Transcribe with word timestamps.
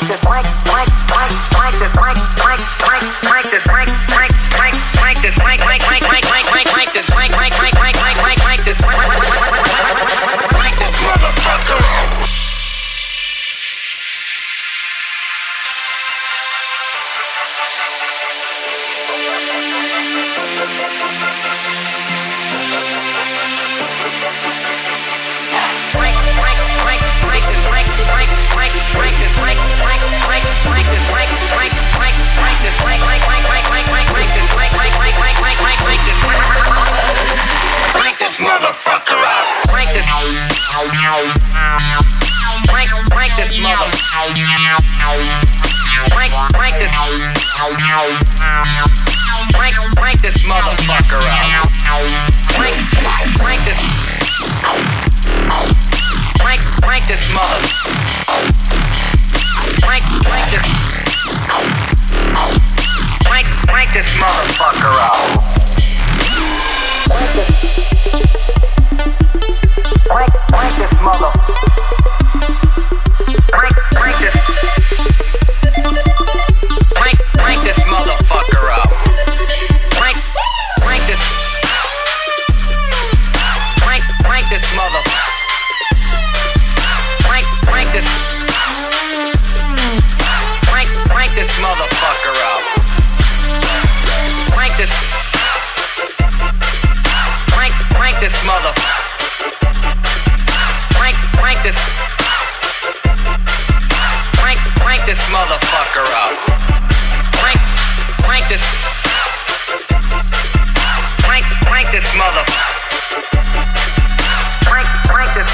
like 0.00 0.08
this, 0.08 0.24
like, 0.24 0.66
like. 0.66 0.77
Crank, 42.68 42.90
crank 43.08 43.32
this 43.32 43.62
mother. 43.62 43.88
Crank, 46.12 46.32
crank 46.52 46.76
this. 46.76 46.92
Crank, 49.56 49.74
crank 49.96 50.20
this 50.20 50.44
motherfucker 50.44 51.16
up. 51.16 51.64
Crank, 52.52 52.76
crank 53.40 53.60
this. 53.64 53.80
Crank, 56.36 56.60
crank 56.84 57.04
this 57.08 57.24
mother. 57.32 57.60
Crank, 59.80 60.04
crank 60.28 60.48
this. 60.52 60.66
Crank, 63.24 63.46
crank 63.66 63.92
this 63.94 64.10
motherfucker 64.20 64.92
up. 65.00 65.47
Mother. 98.44 98.72
Crank, 100.94 101.16
crank 101.38 101.58
this. 101.62 101.78
Crank, 104.36 104.58
crank 104.82 105.02
this 105.06 105.22
motherfucker 105.30 106.04
up. 106.04 106.32
Crank, 107.40 107.60
crank 108.22 108.44
this. 108.48 108.62
Crank, 111.24 111.44
crank 111.66 111.90
this 111.90 112.08
mother. 112.16 112.44
Crank, 114.66 114.88
crank 115.08 115.30
this. 115.34 115.50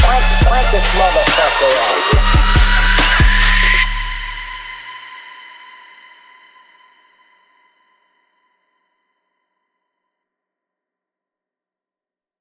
Crank, 0.00 0.24
crank 0.46 0.66
this 0.70 0.86
motherfucker 0.94 1.72
up. 1.82 2.11